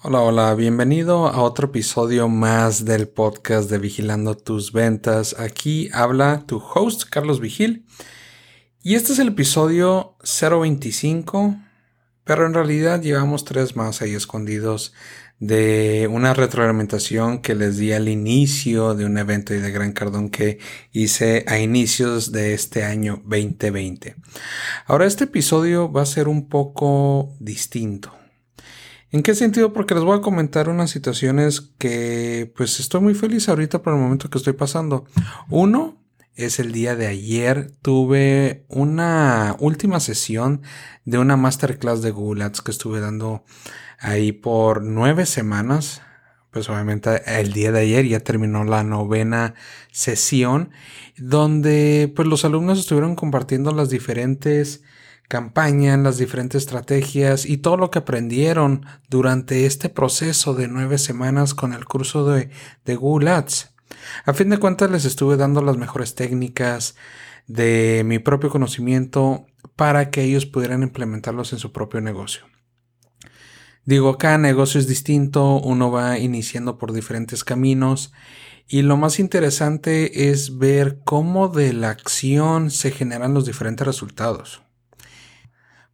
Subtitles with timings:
[0.00, 5.34] Hola, hola, bienvenido a otro episodio más del podcast de Vigilando tus ventas.
[5.40, 7.84] Aquí habla tu host, Carlos Vigil.
[8.80, 11.56] Y este es el episodio 025,
[12.22, 14.94] pero en realidad llevamos tres más ahí escondidos
[15.40, 20.30] de una retroalimentación que les di al inicio de un evento y de Gran Cardón
[20.30, 20.60] que
[20.92, 24.14] hice a inicios de este año 2020.
[24.86, 28.17] Ahora este episodio va a ser un poco distinto.
[29.10, 29.72] ¿En qué sentido?
[29.72, 34.00] Porque les voy a comentar unas situaciones que pues estoy muy feliz ahorita por el
[34.00, 35.06] momento que estoy pasando.
[35.48, 35.96] Uno
[36.34, 40.60] es el día de ayer tuve una última sesión
[41.06, 43.44] de una masterclass de Google Ads que estuve dando
[43.98, 46.02] ahí por nueve semanas.
[46.50, 49.54] Pues obviamente el día de ayer ya terminó la novena
[49.90, 50.70] sesión
[51.16, 54.82] donde pues los alumnos estuvieron compartiendo las diferentes
[55.28, 61.54] campañas, las diferentes estrategias y todo lo que aprendieron durante este proceso de nueve semanas
[61.54, 62.50] con el curso de,
[62.84, 63.74] de Google Ads.
[64.24, 66.96] A fin de cuentas les estuve dando las mejores técnicas
[67.46, 72.42] de mi propio conocimiento para que ellos pudieran implementarlos en su propio negocio.
[73.84, 78.12] Digo, cada negocio es distinto, uno va iniciando por diferentes caminos
[78.66, 84.62] y lo más interesante es ver cómo de la acción se generan los diferentes resultados.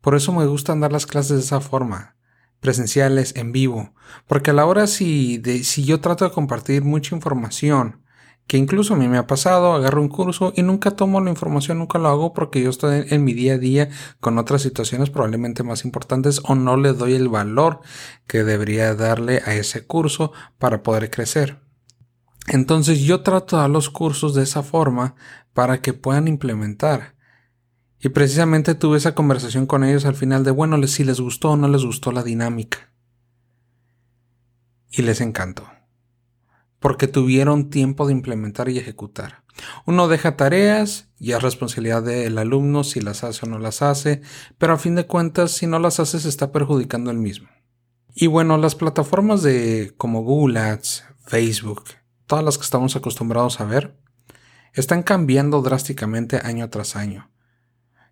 [0.05, 2.15] Por eso me gustan dar las clases de esa forma,
[2.61, 3.95] presenciales, en vivo,
[4.27, 8.03] porque a la hora si, de, si yo trato de compartir mucha información,
[8.47, 11.79] que incluso a mí me ha pasado, agarro un curso y nunca tomo la información,
[11.79, 13.89] nunca lo hago porque yo estoy en mi día a día
[14.21, 17.81] con otras situaciones probablemente más importantes o no le doy el valor
[18.27, 21.63] que debería darle a ese curso para poder crecer.
[22.49, 25.15] Entonces yo trato de dar los cursos de esa forma
[25.55, 27.14] para que puedan implementar
[28.05, 31.57] y precisamente tuve esa conversación con ellos al final de, bueno, si les gustó o
[31.57, 32.93] no les gustó la dinámica.
[34.91, 35.67] Y les encantó.
[36.81, 39.43] Porque tuvieron tiempo de implementar y ejecutar.
[39.87, 44.21] Uno deja tareas y es responsabilidad del alumno si las hace o no las hace,
[44.59, 47.49] pero a fin de cuentas, si no las hace, se está perjudicando el mismo.
[48.15, 51.85] Y bueno, las plataformas de como Google Ads, Facebook,
[52.27, 53.97] todas las que estamos acostumbrados a ver,
[54.75, 57.31] están cambiando drásticamente año tras año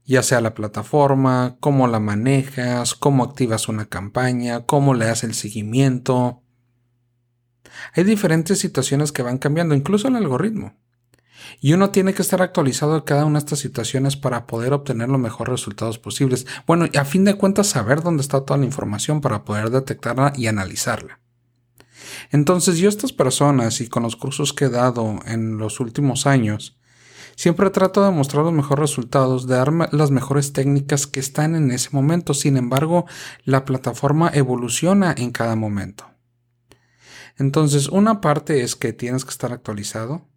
[0.04, 5.34] ya sea la plataforma, cómo la manejas, cómo activas una campaña, cómo le das el
[5.34, 6.42] seguimiento.
[7.94, 10.76] Hay diferentes situaciones que van cambiando, incluso el algoritmo.
[11.60, 15.08] Y uno tiene que estar actualizado de cada una de estas situaciones para poder obtener
[15.08, 16.46] los mejores resultados posibles.
[16.66, 20.32] Bueno, y a fin de cuentas saber dónde está toda la información para poder detectarla
[20.36, 21.20] y analizarla.
[22.30, 26.78] Entonces yo estas personas y con los cursos que he dado en los últimos años,
[27.36, 31.70] Siempre trato de mostrar los mejores resultados, de dar las mejores técnicas que están en
[31.70, 32.34] ese momento.
[32.34, 33.06] Sin embargo,
[33.44, 36.06] la plataforma evoluciona en cada momento.
[37.38, 40.28] Entonces, una parte es que tienes que estar actualizado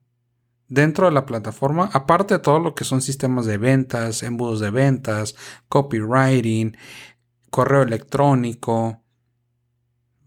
[0.67, 4.71] dentro de la plataforma, aparte de todo lo que son sistemas de ventas, embudos de
[4.71, 5.35] ventas,
[5.67, 6.75] copywriting,
[7.51, 9.03] correo electrónico,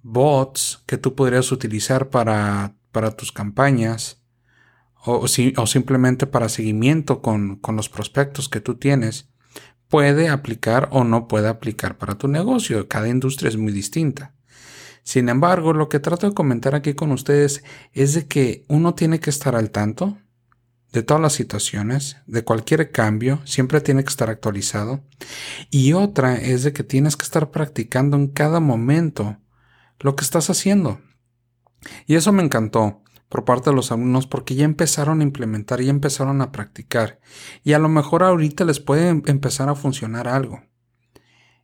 [0.02, 4.18] bots que tú podrías utilizar para, para tus campañas
[5.04, 5.24] o,
[5.56, 9.28] o simplemente para seguimiento con, con los prospectos que tú tienes,
[9.88, 12.88] puede aplicar o no puede aplicar para tu negocio.
[12.88, 14.34] Cada industria es muy distinta.
[15.02, 19.20] Sin embargo, lo que trato de comentar aquí con ustedes es de que uno tiene
[19.20, 20.18] que estar al tanto
[20.92, 25.04] de todas las situaciones, de cualquier cambio, siempre tiene que estar actualizado.
[25.70, 29.38] Y otra es de que tienes que estar practicando en cada momento
[30.00, 31.00] lo que estás haciendo.
[32.06, 35.90] Y eso me encantó por parte de los alumnos porque ya empezaron a implementar, ya
[35.90, 37.20] empezaron a practicar
[37.62, 40.62] y a lo mejor ahorita les puede em-, empezar a funcionar algo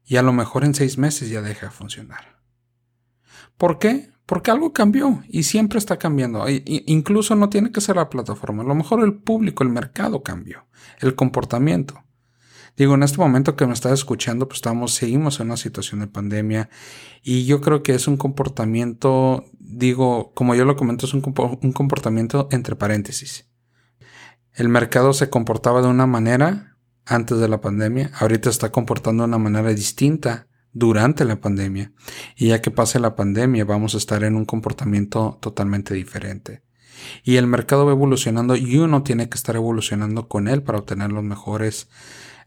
[0.05, 2.43] y a lo mejor en seis meses ya deja de funcionar.
[3.57, 4.11] ¿Por qué?
[4.27, 6.45] Porque algo cambió y siempre está cambiando.
[6.49, 10.67] incluso no tiene que ser la plataforma, a lo mejor el público, el mercado cambió,
[11.01, 12.04] el comportamiento.
[12.77, 16.09] Digo, en este momento que me estás escuchando, pues estamos, seguimos en una situación de
[16.09, 16.69] pandemia
[17.23, 21.23] y yo creo que es un comportamiento, digo, como yo lo comento, es un,
[21.63, 23.49] un comportamiento entre paréntesis.
[24.53, 26.77] El mercado se comportaba de una manera
[27.07, 31.93] antes de la pandemia, ahorita está comportando de una manera distinta durante la pandemia.
[32.37, 36.63] Y ya que pase la pandemia, vamos a estar en un comportamiento totalmente diferente.
[37.23, 41.13] Y el mercado va evolucionando y uno tiene que estar evolucionando con él para obtener
[41.13, 41.89] los mejores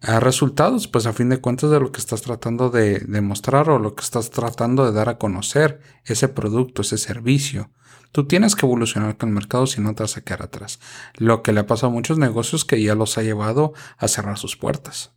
[0.02, 3.80] a resultados, pues a fin de cuentas de lo que estás tratando de demostrar o
[3.80, 7.72] lo que estás tratando de dar a conocer, ese producto, ese servicio.
[8.12, 10.80] Tú tienes que evolucionar con el mercado si no te vas a quedar atrás.
[11.16, 14.38] Lo que le ha pasado a muchos negocios que ya los ha llevado a cerrar
[14.38, 15.12] sus puertas,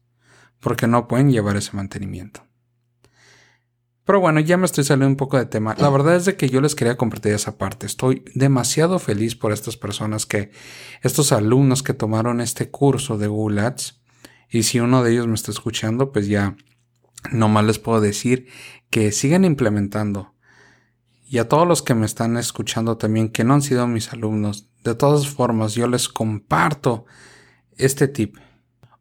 [0.60, 2.42] porque no pueden llevar ese mantenimiento.
[4.04, 5.76] Pero bueno, ya me estoy saliendo un poco de tema.
[5.78, 7.86] La verdad es de que yo les quería compartir esa parte.
[7.86, 10.50] Estoy demasiado feliz por estas personas que,
[11.02, 13.99] estos alumnos que tomaron este curso de Google Ads.
[14.50, 16.56] Y si uno de ellos me está escuchando, pues ya
[17.30, 18.48] nomás les puedo decir
[18.90, 20.34] que sigan implementando.
[21.24, 24.68] Y a todos los que me están escuchando también, que no han sido mis alumnos,
[24.82, 27.06] de todas formas, yo les comparto
[27.76, 28.36] este tip.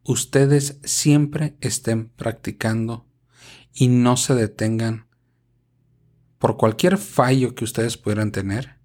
[0.04, 3.08] Ustedes siempre estén practicando
[3.74, 5.08] y no se detengan
[6.38, 8.80] por cualquier fallo que ustedes pudieran tener.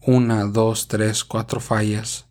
[0.00, 2.25] Una, dos, tres, cuatro fallas.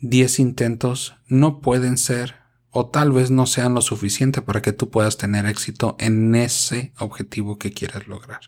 [0.00, 2.36] Diez intentos no pueden ser
[2.70, 6.92] o tal vez no sean lo suficiente para que tú puedas tener éxito en ese
[7.00, 8.40] objetivo que quieres lograr.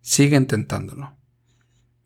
[0.00, 1.16] Sigue intentándolo.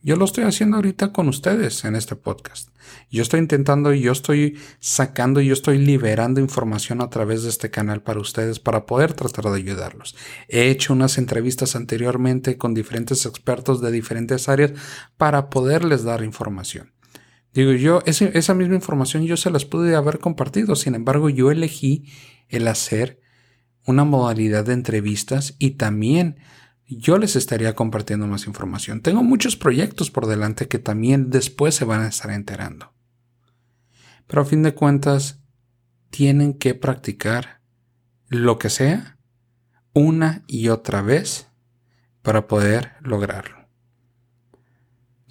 [0.00, 2.70] Yo lo estoy haciendo ahorita con ustedes en este podcast.
[3.10, 8.02] Yo estoy intentando, yo estoy sacando, yo estoy liberando información a través de este canal
[8.02, 10.16] para ustedes para poder tratar de ayudarlos.
[10.48, 14.72] He hecho unas entrevistas anteriormente con diferentes expertos de diferentes áreas
[15.18, 16.93] para poderles dar información.
[17.54, 22.12] Digo, yo esa misma información yo se las pude haber compartido, sin embargo yo elegí
[22.48, 23.20] el hacer
[23.86, 26.40] una modalidad de entrevistas y también
[26.86, 29.00] yo les estaría compartiendo más información.
[29.00, 32.92] Tengo muchos proyectos por delante que también después se van a estar enterando.
[34.26, 35.40] Pero a fin de cuentas,
[36.10, 37.60] tienen que practicar
[38.28, 39.18] lo que sea
[39.92, 41.48] una y otra vez
[42.22, 43.63] para poder lograrlo.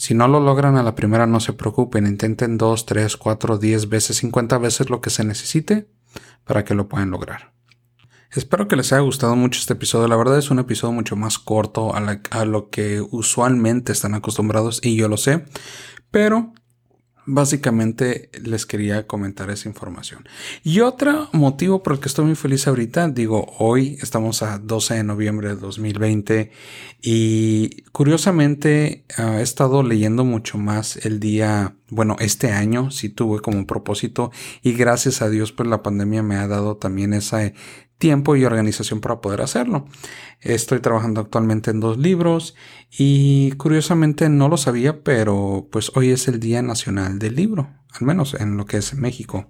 [0.04, 3.88] Si no lo logran a la primera, no se preocupen, intenten dos, tres, cuatro, diez
[3.88, 5.88] veces, cincuenta veces lo que se necesite
[6.44, 7.54] para que lo puedan lograr.
[8.30, 10.10] Espero que les haya gustado mucho este episodio.
[10.10, 14.98] La verdad es un episodio mucho más corto a, lo que usualmente están acostumbrados y
[14.98, 15.46] yo lo sé.
[16.12, 16.52] Pero
[17.26, 20.28] básicamente les quería comentar esa información.
[20.64, 24.96] Y otro motivo por el que estoy muy feliz ahorita, digo, hoy estamos a 12
[24.96, 26.52] de noviembre de 2020
[27.02, 33.42] y curiosamente ah, he estado leyendo mucho más el día, bueno, este año sí tuve
[33.42, 34.32] como propósito
[34.62, 37.52] y gracias a Dios pues la pandemia me ha dado también esa
[38.04, 39.86] tiempo y organización para poder hacerlo.
[40.42, 42.54] Estoy trabajando actualmente en dos libros
[42.92, 48.06] y curiosamente no lo sabía, pero pues hoy es el Día Nacional del Libro, al
[48.06, 49.50] menos en lo que es México.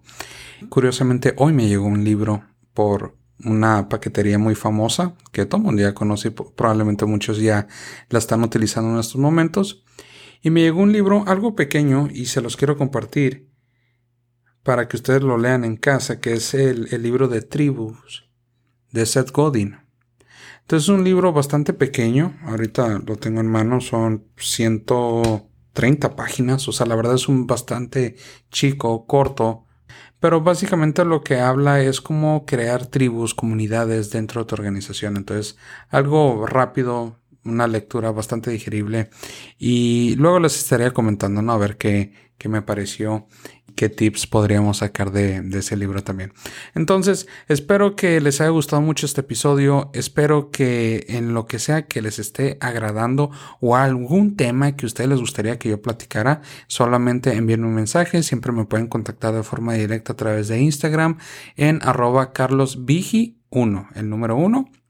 [0.70, 2.44] Curiosamente hoy me llegó un libro
[2.76, 7.68] por una paquetería muy famosa que todo el mundo ya conoce y probablemente muchos ya
[8.10, 9.84] la están utilizando en estos momentos.
[10.44, 13.50] Y me llegó un libro algo pequeño y se los quiero compartir
[14.62, 18.30] para que ustedes lo lean en casa, que es el, el libro de tribus
[18.92, 19.78] de Seth Godin.
[20.62, 26.74] Entonces es un libro bastante pequeño, ahorita lo tengo en mano, son 130 páginas, o
[26.74, 28.18] sea, la verdad es un bastante
[28.50, 29.66] chico, corto,
[30.20, 35.18] pero básicamente lo que habla es cómo crear tribus, comunidades dentro de tu organización.
[35.18, 35.58] Entonces,
[35.90, 39.10] algo rápido, una lectura bastante digerible
[39.58, 41.52] y luego les estaría comentando, ¿no?
[41.54, 43.28] A ver qué, qué me pareció
[43.76, 46.34] qué tips podríamos sacar de, ese libro también.
[46.76, 49.90] Entonces, espero que les haya gustado mucho este episodio.
[49.94, 54.88] Espero que en lo que sea que les esté agradando o algún tema que a
[54.88, 58.24] ustedes les gustaría que yo platicara, solamente envíenme un mensaje.
[58.24, 61.18] Siempre me pueden contactar de forma directa a través de Instagram
[61.56, 64.83] en arroba carlosvigi1, el número 1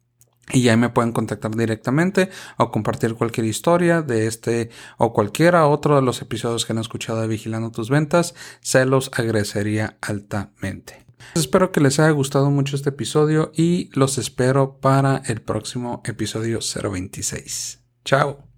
[0.51, 5.95] y ya me pueden contactar directamente o compartir cualquier historia de este o cualquiera otro
[5.95, 8.35] de los episodios que han escuchado de Vigilando tus ventas.
[8.61, 11.05] Se los agradecería altamente.
[11.35, 16.59] Espero que les haya gustado mucho este episodio y los espero para el próximo episodio
[16.59, 17.79] 026.
[18.03, 18.52] Chao.